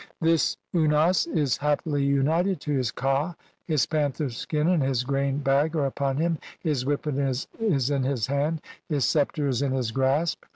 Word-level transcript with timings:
This 0.19 0.57
Unas 0.73 1.27
is 1.27 1.57
"happily 1.57 2.03
united 2.03 2.59
to 2.61 2.71
his 2.71 2.89
ka, 2.89 3.35
his 3.67 3.85
panther 3.85 4.29
skin 4.31 4.67
and 4.67 4.81
his 4.81 5.03
"grain 5.03 5.37
bag 5.37 5.75
are 5.75 5.85
upon 5.85 6.17
him, 6.17 6.39
his 6.59 6.87
whip 6.87 7.05
is 7.05 7.47
in 7.59 8.01
his 8.01 8.25
hand, 8.25 8.61
his 8.89 9.05
"sceptre 9.05 9.47
is 9.47 9.61
in 9.61 9.73
his 9.73 9.91
grasp. 9.91 10.43